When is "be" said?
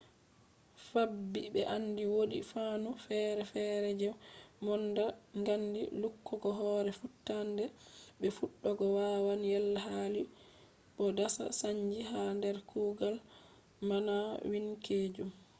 1.53-1.61, 8.19-8.27